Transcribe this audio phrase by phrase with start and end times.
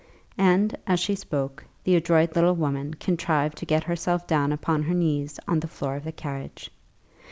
[0.39, 4.95] And, as she spoke, the adroit little woman contrived to get herself down upon her
[4.95, 6.71] knees on the floor of the carriage.